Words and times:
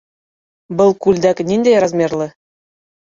Был 0.79 0.95
күлдәк 1.05 1.43
ниндәй 1.49 1.83
размерлы? 1.85 2.27